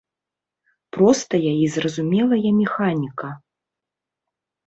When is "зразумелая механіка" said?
1.75-3.29